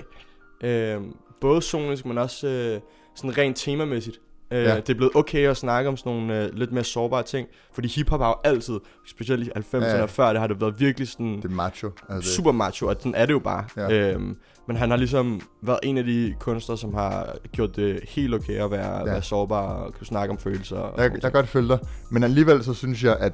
[0.64, 0.98] Øh,
[1.42, 2.80] både sonisk, men også øh,
[3.16, 4.18] sådan rent temamæssigt.
[4.52, 4.76] Øh, Ja.
[4.76, 7.88] Det er blevet okay at snakke om sådan nogle øh, lidt mere sårbare ting, fordi
[7.88, 11.08] hiphop har jo altid, specielt i 90'erne Ja, og før, det har det været virkelig
[11.08, 11.92] sådan Det er macho.
[12.10, 13.66] Altså, super macho, og sådan er det jo bare.
[13.78, 14.12] Ja.
[14.14, 18.34] Øhm, men han har ligesom været en af de kunstnere, som har gjort det helt
[18.34, 19.04] okay at være, Ja.
[19.04, 20.78] være sårbar og kunne snakke om følelser.
[20.78, 21.80] Og jeg, jeg kan godt følge dig.
[22.12, 23.34] Men alligevel så synes jeg, at...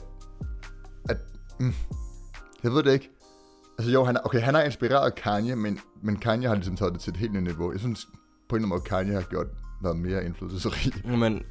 [1.09, 1.17] at
[1.59, 1.73] mm,
[2.63, 3.09] jeg ved det ikke.
[3.77, 7.01] Altså jo, han okay, han har inspireret Kanye, men, men Kanye har ligesom taget det
[7.01, 7.71] til et helt nyt niveau.
[7.71, 8.07] Jeg synes
[8.49, 9.47] på en eller anden måde, Kanye har gjort
[9.81, 10.93] noget mere indflydelsesrig.
[11.19, 11.43] Men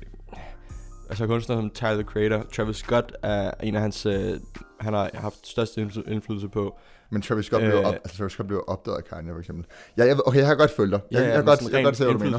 [1.08, 4.40] altså kunstnere som Tyler the Creator, Travis Scott er en af hans, øh,
[4.80, 6.78] han har haft indfly- indflydelse på.
[7.10, 9.64] Men Travis Scott, øh, blev, op, altså, Travis Scott blev opdaget af Kanye, for eksempel.
[9.96, 11.00] Ja, jeg, okay, jeg kan godt følge dig.
[11.10, 12.38] Jeg, jeg, jeg, men godt, jeg kan godt se, hvad du mener.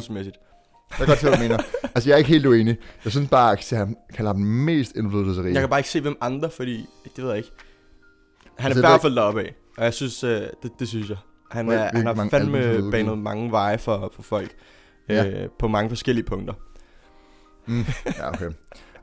[0.89, 1.57] Jeg kan godt se, hvad du mener.
[1.95, 2.77] Altså, jeg er ikke helt uenig.
[3.03, 5.53] Jeg synes bare, at han kalder ham mest indflydelsesrige.
[5.53, 7.51] Jeg kan bare ikke se, hvem andre, fordi det ved jeg ikke.
[8.57, 10.87] Han Altså, er jeg i hvert fald deroppe af, og jeg synes, øh, det, det
[10.87, 11.17] synes jeg.
[11.51, 14.55] Han, er, han har fandme banet mange veje for, for folk.
[15.09, 15.25] Ja.
[15.25, 16.53] Øh, på mange forskellige punkter.
[17.67, 17.85] Mm,
[18.17, 18.49] ja, okay.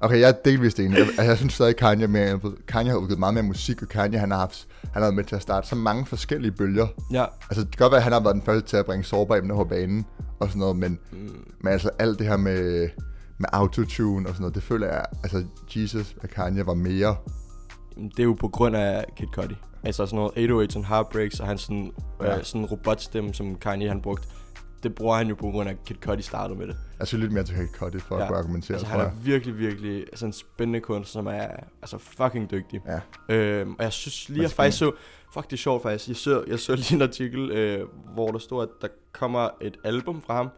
[0.00, 0.98] Okay, jeg er delvist enig.
[0.98, 2.40] Jeg, altså, jeg synes stadig, Kanye er mere.
[2.68, 5.24] Kanye har udgivet meget mere musik, og Kanye han har, haft, han har været med
[5.24, 6.86] til at starte så mange forskellige bølger.
[7.12, 9.04] Ja, Altså, det kan godt være, at han har været den første til at bringe
[9.04, 10.06] sårbare emner på banen
[10.40, 12.88] og sådan noget, men, mm, men altså alt det her med,
[13.38, 15.44] med autotune og sådan noget, det føler jeg, altså
[15.76, 17.16] Jesus og Kanye var mere.
[17.96, 19.54] Det er jo på grund af Kid Cudi.
[19.84, 22.30] Altså sådan noget 808s and Heartbreaks, og hans sådan, Ja.
[22.30, 22.38] ja.
[22.38, 24.28] øh, sådan robotstemme, som Kanye han brugte.
[24.82, 26.76] Det bruger han jo på grund af, at Kid Cudi startede med det.
[26.98, 28.22] Jeg synes lidt mere til Kid Cudi for ja.
[28.22, 31.46] at kunne argumentere, altså, han er virkelig, virkelig altså, en spændende kunstner, som er
[31.82, 32.80] altså, fucking dygtig.
[33.28, 33.34] Ja.
[33.34, 34.92] Øhm, og jeg synes lige, jeg faktisk så...
[35.34, 36.08] Fuck, det er sjovt faktisk.
[36.08, 39.76] Jeg så, jeg så lige en artikel, øh, hvor der stod, at der kommer et
[39.84, 40.48] album fra ham,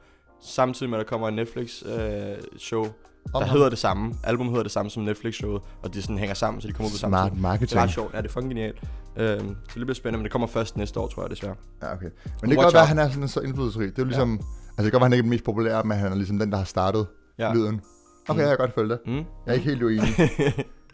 [0.41, 2.87] samtidig med, at der kommer en Netflix-show,
[3.33, 3.49] der ham?
[3.49, 4.15] hedder det samme.
[4.23, 6.93] Album hedder det samme som Netflix-showet, og de sådan hænger sammen, så de kommer ud
[6.93, 7.35] på samme Smart tid.
[7.35, 7.79] Det marketing.
[7.79, 8.15] er ret sjovt.
[8.15, 8.79] Ja, det er fucking genialt.
[9.17, 11.55] Øhm, så det bliver spændende, men det kommer først næste år, tror jeg desværre.
[11.83, 12.05] Ja, okay.
[12.41, 13.87] Men det kan godt være, at han er sådan så indflydelsesrig.
[13.89, 14.39] Det er jo ligesom, ja.
[14.69, 16.17] altså det kan godt være, at han ikke er den mest populære, men han er
[16.17, 17.07] ligesom den, der har startet.
[17.39, 17.55] Ja.
[17.55, 17.81] lyden.
[18.29, 18.39] Okay, Mm.
[18.41, 18.99] jeg kan godt følge det.
[19.07, 19.15] Mm.
[19.17, 20.09] Jeg er ikke helt uenig.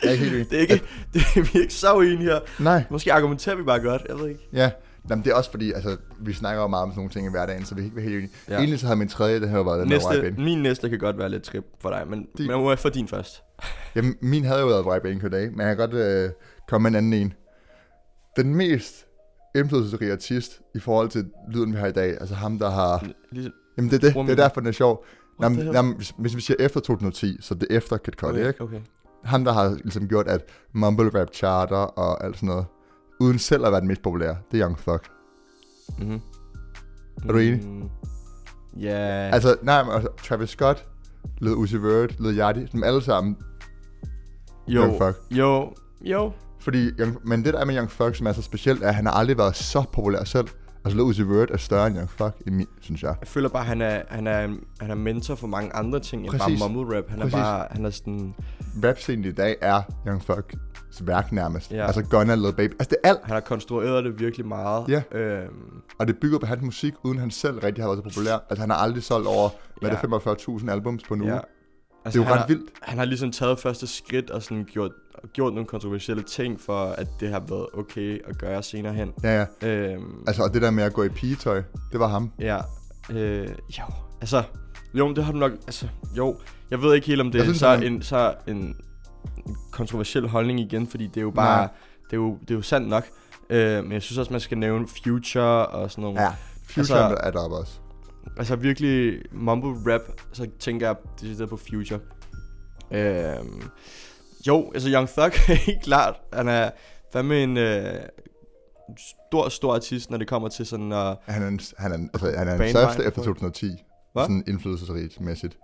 [0.02, 0.50] Jeg er ikke helt uenig.
[0.50, 0.74] det er ikke,
[1.14, 2.38] det, vi er ikke så uenige her.
[2.58, 4.48] Nej, Måske argumenterer vi bare godt, jeg ved ikke.
[4.52, 4.70] ja.
[5.10, 7.30] Jamen, det er også fordi, altså, vi snakker jo meget om sådan nogle ting i
[7.30, 8.32] hverdagen, så vi kan ikke være helt enige.
[8.48, 8.56] Ja.
[8.56, 11.28] Egentlig så havde min tredje, det her været den Næste, min næste kan godt være
[11.28, 12.46] lidt trip for dig, men, din.
[12.46, 13.42] men må jeg få din først?
[13.96, 15.24] Jamen, min havde jo været Vibe Inc.
[15.24, 16.30] i dag, men jeg kan godt øh,
[16.68, 17.32] komme med en anden en.
[18.36, 19.06] Den mest
[19.56, 23.06] indflydelsesrige artist i forhold til lyden, vi har i dag, altså ham, der har...
[23.32, 25.04] Lige, Jamen, det er det, det er derfor, den er sjov.
[25.42, 28.48] Jamen, jamen, hvis, hvis vi siger efter 2010, så det er efter Kid Cudi, okay,
[28.48, 28.60] ikke?
[28.60, 28.80] okay.
[29.24, 32.66] ham, der har ligesom gjort, at mumble rap charter og alt sådan noget,
[33.20, 35.00] uden selv at være den mest populære, det er Young Thug.
[35.98, 36.20] Mm-hmm.
[37.28, 37.66] Er du enig?
[37.66, 37.88] Mm,
[38.80, 39.30] Ja.
[39.32, 40.86] Altså, nej, men altså, Travis Scott,
[41.40, 43.36] Lil Uzi Vert, Lil Yachty, som alle sammen,
[44.68, 45.14] jo, Young Thug.
[45.30, 46.32] jo, jo.
[46.60, 48.94] fordi, Young, men det der er med Young Thug, som er så specielt, er, at
[48.94, 50.46] han har aldrig været så populær selv.
[50.84, 52.10] Altså, Uzi Vert er større end Young
[52.50, 53.14] min, synes jeg.
[53.20, 54.48] Jeg føler bare, at han er, han er,
[54.80, 57.04] han er mentor for mange andre ting end bare mumble rap.
[57.08, 57.34] Han Præcis.
[57.34, 58.34] er bare, han er sådan,
[58.84, 61.72] Rap-scenen i dag er Young Thugs værk nærmest.
[61.72, 61.86] Ja.
[61.86, 62.72] Altså, Gunna, Lil Baby.
[62.72, 63.18] Altså, det er alt.
[63.24, 64.88] han har konstrueret det virkelig meget.
[64.88, 65.02] Ja.
[65.18, 65.54] Øhm,
[65.98, 68.34] Og det bygger på hans musik, uden han selv rigtig har været så populær.
[68.50, 69.48] Altså, han har aldrig solgt over,
[69.80, 69.96] hvad Ja.
[70.02, 70.02] det,
[70.60, 71.40] 45.000 albums på en uge.
[72.04, 72.10] Ja.
[72.10, 72.70] Det er jo ret har, vildt.
[72.82, 74.90] Han har ligesom taget første skridt og sådan gjort,
[75.32, 79.12] gjort nogle kontroversielle ting for, at det har været okay at gøre senere hen.
[79.24, 79.68] Ja, ja.
[79.68, 82.30] Øhm, Altså, og det der med at gå i pigetøj, det var ham.
[82.38, 82.58] Ja,
[83.10, 83.84] øh, jo,
[84.20, 84.42] altså,
[84.94, 85.86] jo, det har du nok, altså,
[86.16, 86.36] jo,
[86.70, 88.76] jeg ved ikke helt, om det er synes, så, han en, så en
[89.72, 91.68] kontroversiel holdning igen, fordi det er jo bare, Nej.
[92.04, 93.04] det er jo, det er jo sandt nok,
[93.50, 96.28] øh, men jeg synes også, man skal nævne Future og sådan nogle, Ja.
[96.66, 97.72] Future Altså- altså, er deroppe også.
[98.36, 100.00] Altså virkelig mumble rap,
[100.32, 102.00] så tænker jeg decideret på Future.
[102.92, 103.36] Øh,
[104.46, 106.70] jo, altså Young Thug er helt klart, han er
[107.12, 107.94] fandme en øh,
[109.28, 112.10] stor, stor artist, når det kommer til sådan at Han er, en, han er, en-
[112.14, 113.66] altså, han er Banevejen største efter for- 2010.
[114.12, 114.22] Hvad?
[114.22, 115.58] Sådan indflydelsesrigt mæssigt.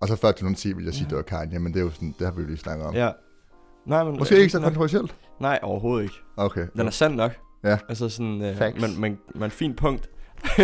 [0.00, 2.14] Og så før 2010 vil jeg sige, det var Kanye, men det er jo sådan,
[2.18, 2.94] det har vi jo lige snakket om.
[2.94, 3.10] Ja.
[3.86, 4.18] Nej, men...
[4.18, 5.14] Måske ikke så kontroversielt.
[5.40, 6.14] Nej, overhovedet ikke.
[6.36, 6.66] Okay.
[6.76, 7.32] Den er sand nok.
[7.64, 7.78] Ja.
[7.88, 8.42] Altså sådan...
[8.42, 8.80] Øh, Facts.
[8.80, 10.10] men, men, men fint punkt.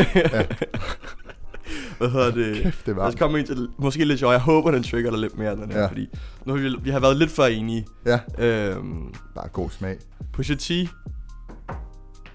[1.99, 2.63] Hvad hedder det?
[2.63, 3.09] Kæft, det Lad var.
[3.09, 4.33] os komme ind til måske lidt sjovt.
[4.33, 5.81] Jeg håber, den trigger dig lidt mere, den her.
[5.81, 5.87] Ja.
[5.87, 6.09] Fordi
[6.47, 7.87] nu har vi, vi har været lidt for enige.
[8.07, 9.99] Ja, Øhm, bare god smag.
[10.33, 10.71] Pusha T.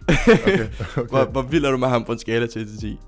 [0.08, 0.68] Okay.
[0.98, 1.08] okay.
[1.10, 3.00] Hvor, hvor vild er du med ham på en skala til 1 til 10?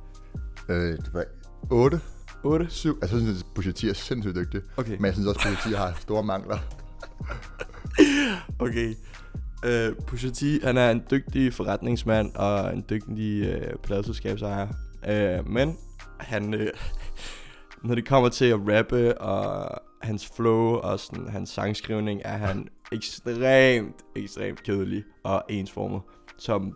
[0.70, 1.24] Øh, det var
[1.70, 2.00] 8,
[2.44, 2.66] 8?
[2.70, 2.98] 7.
[3.02, 4.62] Altså, jeg synes, Pusha T er sindssygt dygtig.
[4.78, 4.96] Okay.
[4.96, 6.58] Men jeg synes også, Pusha T har store mangler.
[8.60, 8.96] Okay.
[9.66, 14.68] Uh, Pusha T, han er en dygtig forretningsmand og en dygtig uh, pladselskabsejer.
[15.04, 15.78] Uh, men
[16.20, 16.60] han, uh,
[17.88, 22.68] når det kommer til at rappe og hans flow og sådan, hans sangskrivning, er han
[22.92, 26.02] ekstremt, ekstremt kedelig og ensformet.
[26.38, 26.76] Som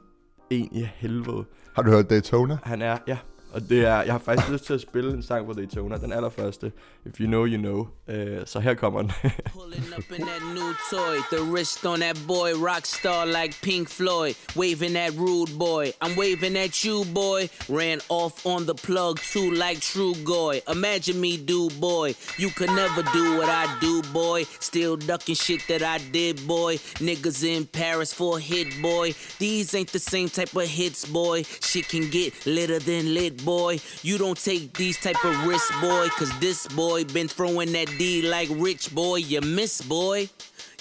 [0.50, 1.45] en i helvede.
[1.76, 2.58] Har du hørt Daytona?
[2.63, 3.17] Han er, ja.
[3.53, 6.12] Og det er, jeg har faktisk lyst til at spille en sang på Daytona, den
[6.12, 6.71] allerførste.
[7.05, 7.88] If you know, you know.
[8.07, 9.12] Uh, så her kommer den.
[9.53, 13.89] Pulling up in that new toy, the wrist on that boy, rock star like Pink
[13.89, 15.86] Floyd, waving at rude boy.
[16.01, 17.49] I'm waving at you, boy.
[17.69, 20.62] Ran off on the plug too, like True Goy.
[20.67, 22.15] Imagine me, do boy.
[22.38, 24.43] You could never do what I do, boy.
[24.60, 26.77] Still ducking shit that I did, boy.
[26.99, 29.13] Niggas in Paris for hit, boy.
[29.39, 31.43] These ain't the same type of hits, boy.
[31.43, 33.80] Shit can get litter than lit, boy.
[34.02, 36.08] You don't take these type of risks, boy.
[36.10, 39.17] Cause this boy been throwing that D like rich, boy.
[39.17, 40.30] You miss, boy.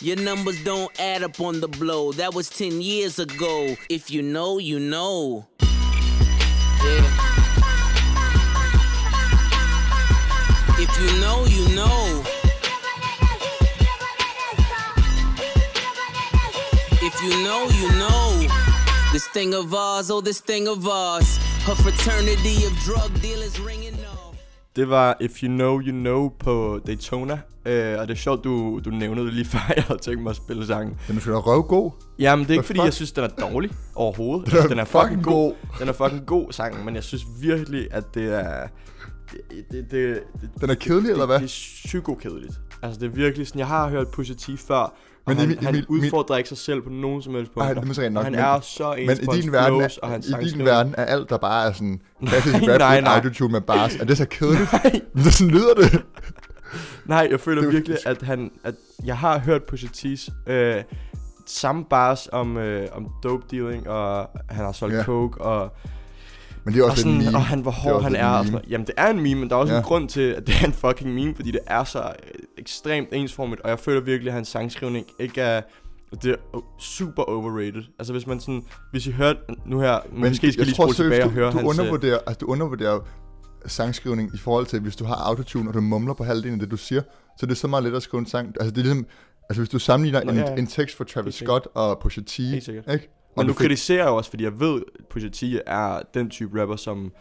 [0.01, 2.12] Your numbers don't add up on the blow.
[2.12, 3.77] That was 10 years ago.
[3.88, 5.47] If you know, you know.
[5.61, 7.27] Yeah.
[10.79, 12.23] If you know, you know.
[17.01, 18.47] If you know, you know.
[19.12, 21.38] This thing of ours, oh, this thing of ours.
[21.68, 24.38] A fraternity of drug dealers ringing off.
[24.76, 27.40] Det var If You Know, You Know på Daytona.
[27.66, 30.31] Øh, og det er sjovt, du, du nævnte det lige før, jeg havde tænkt mig
[30.31, 30.96] at spille sangen.
[31.09, 31.90] Den er sgu da røvgod.
[32.18, 34.46] Jamen, det er ikke fordi, jeg synes, den er dårlig overhovedet.
[34.46, 35.50] Den er Altså, den er fucking, fucking god.
[35.50, 35.79] god.
[35.81, 38.66] Den er fucking god sang, men jeg synes virkelig, at det er...
[39.33, 41.37] Det, det, det, det, Den er kedelig, eller hvad?
[41.37, 41.48] Det er
[41.87, 42.55] psykokedeligt.
[42.83, 43.59] Altså, det er virkelig sådan...
[43.59, 44.94] Jeg har hørt Pusha T før,
[45.26, 47.74] Men han, Emil- han udfordrer ikke sig selv på nogen som helst punkter.
[47.74, 49.96] Ej, det er nok, han men- er så ens Men i på din, verden flows
[49.98, 53.00] og er, hans i din verden er alt, der bare er sådan klassisk rap nej,
[53.00, 53.14] nej.
[53.14, 53.96] autotune med bars.
[53.96, 54.72] Er det så kedeligt?
[54.82, 55.00] Nej.
[55.30, 56.02] Sådan lyder det.
[57.06, 60.82] Nej, jeg føler Det er virkelig, at han, at jeg har hørt Pusha T's øh,
[61.46, 65.02] samme bars om, øh, om dope dealing, og han har solgt Ja.
[65.02, 65.72] coke, og,
[66.66, 67.38] Men det er og, også en sådan, meme.
[67.38, 68.29] og han, hvor hård han er.
[68.29, 68.61] en Og sådan.
[68.68, 69.79] Jamen, det er en meme, men der er også ja.
[69.79, 73.09] En grund til, at det er en fucking meme, fordi det er så øh, ekstremt
[73.12, 75.61] ensformigt, og jeg føler virkelig, at hans sangskrivning ikke er...
[76.22, 77.83] Det er super overrated.
[77.98, 78.62] Altså hvis man sådan...
[78.90, 79.98] Hvis I hørte nu her...
[80.12, 81.79] Men måske skal jeg lige spole tilbage og seriøst, høre du, du hans...
[81.79, 82.98] øh, undervurderer, altså, du undervurderer
[83.66, 86.70] sangskrivning i forhold til, hvis du har autotune, og du mumler på halvdelen af det,
[86.70, 87.02] du siger,
[87.38, 88.48] så det er så meget let at skrive en sang.
[88.61, 89.07] Altså, det er ligesom,
[89.50, 90.57] altså hvis du sammenligner Nå, en, ja, ja.
[90.57, 93.09] en tekst for Travis Scott og Pusha T, ikke?
[93.37, 95.42] Og Men du du fik- kritiserer jeg jo også, fordi jeg ved, at Pusha T
[95.66, 97.12] er den type rapper, som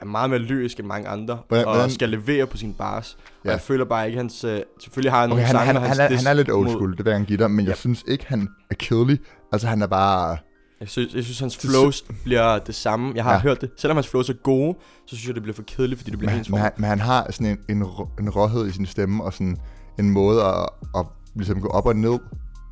[0.00, 3.16] er meget mere lyrisk end mange andre, Hvordan- og hvordan- skal levere på sin bars.
[3.20, 3.50] Og Ja.
[3.50, 4.44] jeg føler bare ikke, hans...
[4.44, 6.32] Øh, selvfølgelig har han Okay, nogle han, sange, han, og hans han, er, han er
[6.32, 7.78] lidt old mod- school, det vil jeg gerne give dig, men jeg Yep.
[7.78, 9.18] synes ikke, han er kedelig.
[9.52, 10.36] Altså, han er bare...
[10.80, 13.12] Jeg synes, jeg synes hans Det- flows bliver det samme.
[13.14, 13.36] Jeg har Ja.
[13.36, 13.42] ja.
[13.42, 13.70] hørt det.
[13.76, 14.74] Selvom hans flows er gode,
[15.06, 16.84] så synes jeg, det bliver for kedeligt, fordi det bliver Men, ens men, han, men
[16.88, 17.86] han har sådan en, en,
[18.20, 19.56] en råhed i sin stemme, og sådan
[19.98, 22.18] en måde at, at ligesom gå op og ned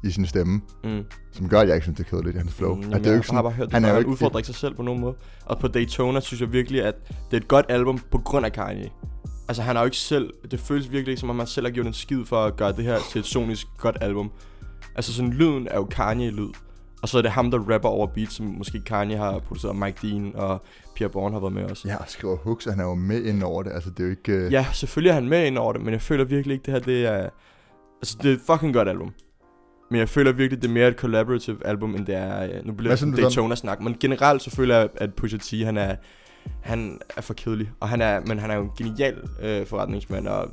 [0.04, 1.04] i sin stemme, Mm.
[1.32, 2.74] som gør, at jeg ikke synes, det er kedeligt, hans flow.
[2.74, 4.10] Mm, at det er jo ikke sådan, har bare hørt det, han er jo ikke,
[4.10, 5.14] udfordrer ikke sig selv på nogen måde.
[5.46, 8.52] Og på Daytona synes jeg virkelig, at det er et godt album på grund af
[8.52, 8.90] Kanye.
[9.48, 11.72] Altså han har jo ikke selv, det føles virkelig ikke som om han selv har
[11.72, 14.30] gjort en skid for at gøre det her til et sonisk godt album.
[14.94, 16.48] Altså sådan lyden er jo Kanye-lyd.
[17.02, 19.98] Og så er det ham, der rapper over beats, som måske Kanye har produceret, Mike
[20.02, 20.62] Dean og
[20.96, 21.88] Pierre Bourne har været med også.
[21.88, 23.72] Ja, og skriver hooks, han er jo med ind over det.
[23.72, 24.32] Altså, det er jo ikke...
[24.32, 26.72] øh, Ja, selvfølgelig er han med ind over det, men jeg føler virkelig ikke, det
[26.72, 27.28] her det er...
[28.02, 29.12] Altså, det er et fucking godt album.
[29.90, 32.42] Men jeg føler virkelig, det er mere et collaborative album, end det er...
[32.42, 33.20] øh, Nu bliver det synes?
[33.20, 35.94] Daytona-snak, men generelt så føler jeg, at Pusha T, han er...
[36.61, 40.29] Han er for kedelig, og han er, men han er jo en genial øh, forretningsmand,
[40.29, 40.50] og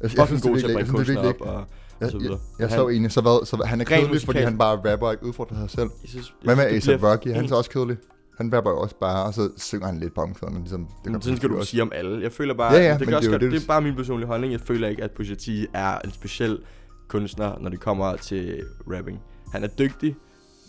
[0.00, 1.64] jeg, fucking god det til at bringe jeg synes, virkelig op, og,
[2.00, 4.58] Jeg, så jeg, jeg, Men så enig, så, hvad, så han er kedelig, fordi han
[4.58, 5.90] bare rapper og ikke udfordrer sig selv.
[6.02, 7.28] jeg synes, Hvad med jeg synes, A$AP Rocky?
[7.34, 7.96] Han er så også kedelig.
[8.38, 11.20] Han rapper også bare, og så synger han lidt på omkvæderne, ligesom det Men gør
[11.20, 11.70] sådan skal du også.
[11.70, 12.22] sige om alle.
[12.22, 14.26] Jeg føler bare, Ja, ja, det, også det godt, det, det, er bare min personlige
[14.26, 14.52] holdning.
[14.52, 16.58] Jeg føler ikke, at Pusha T er en speciel
[17.08, 19.20] kunstner, når det kommer til rapping.
[19.52, 20.16] Han er dygtig,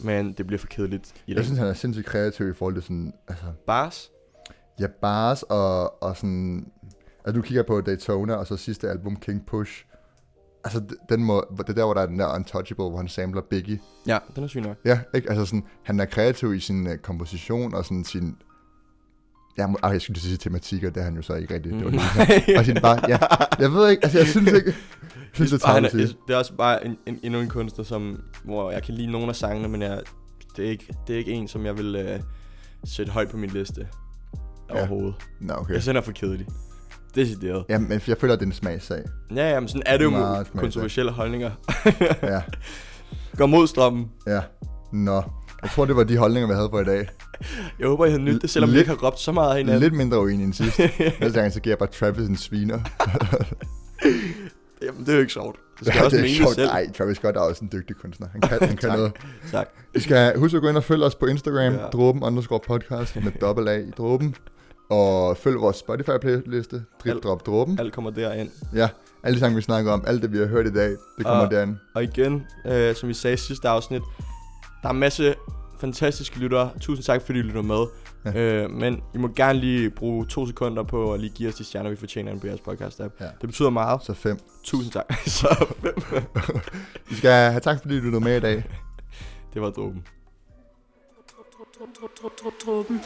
[0.04, 2.84] men det bliver for kedeligt i Jeg synes, han er sindssygt kreativ i forhold til
[2.84, 4.10] sådan, altså, Bars?
[4.80, 6.72] ja, bars og, og sådan,
[7.26, 9.86] altså du kigger på Daytona, og så sidste album, King Push.
[10.64, 13.42] Altså, den må, det er der, hvor der er den der Untouchable, hvor han samler
[13.42, 13.80] Biggie.
[14.08, 14.78] Ja, den er syg nok.
[14.86, 15.30] Ja, ikke?
[15.30, 18.38] Altså sådan, han er kreativ i sin uh, komposition og sådan sin...
[19.60, 21.76] Ja, må- ah, jeg skulle lige sige tematikker, det er han jo så ikke rigtigt.
[21.76, 23.18] Det var det, og sin bare, ja,
[23.60, 24.74] jeg ved ikke, altså jeg synes ikke...
[25.12, 25.82] Jeg synes, det er Og
[26.28, 29.28] det er også bare en, en, endnu en kunstner, som, hvor jeg kan lide nogle
[29.30, 30.00] af sangene, men jeg,
[30.58, 32.20] det, er ikke, det er ikke en, som jeg vil øh,
[32.86, 33.88] sætte højt på min liste
[34.70, 34.78] Ja.
[34.78, 35.14] overhovedet.
[35.42, 35.74] Nå, okay.
[35.74, 36.48] Jeg synes, er for kedelig.
[37.16, 37.66] Decideret.
[37.70, 39.04] Ja, men jeg føler, at det er en smagssag.
[39.36, 41.52] Ja, ja, men sådan er det jo med kontroversielle holdninger.
[42.24, 42.42] Ja,
[43.38, 44.12] Går mod strømmen.
[44.28, 44.42] ja.
[44.94, 45.24] Nå,
[45.62, 47.08] jeg tror, det var de holdninger, vi havde for i dag.
[47.80, 49.82] Jeg håber, I har nydt det, selvom vi ikke har råbt så meget af hinanden.
[49.82, 50.80] Lidt mindre uenig end sidst.
[51.22, 52.80] Næste gang, så giver jeg bare Travis en sviner.
[54.84, 55.60] Jamen, det er jo ikke sjovt.
[55.80, 56.56] Det skal Ja, også det er sjovt.
[56.56, 56.68] selv.
[56.68, 58.28] Nej, Travis Scott er også en dygtig kunstner.
[58.32, 58.98] Han kan, han kan Tak.
[58.98, 59.12] noget.
[59.52, 59.68] Tak.
[59.96, 61.80] I skal huske at gå ind og følge os på Instagram, Ja.
[61.80, 64.36] dråben underscore podcast med dobbelt A i dråben.
[64.90, 67.24] Og følg vores Spotify-playliste, Drip Alt.
[67.24, 67.80] Drop Dråben.
[67.80, 68.50] Alt kommer derind.
[68.76, 68.90] Ja,
[69.24, 71.46] alle de sange, vi snakker om, alt det, vi har hørt i dag, det kommer
[71.46, 71.76] Og- derind.
[71.96, 74.02] Og igen, øh, som vi sagde i sidste afsnit,
[74.84, 75.36] der er en masse
[75.80, 76.70] fantastiske lyttere.
[76.82, 77.86] Tusind tak, fordi I lytter med.
[78.26, 78.40] Ja.
[78.40, 81.64] Øh, men I må gerne lige bruge to sekunder på at lige give os de
[81.64, 83.24] stjerner, vi fortjener på jeres podcast-app.
[83.24, 83.26] Ja.
[83.26, 84.04] Det betyder meget.
[84.04, 84.40] Så fem.
[84.64, 85.14] Tusind tak.
[85.40, 86.24] Så fem.
[87.10, 88.64] Vi skal have tak, fordi du lyttede med i dag.
[89.54, 90.04] Det var dråben.
[92.66, 93.02] Truppen.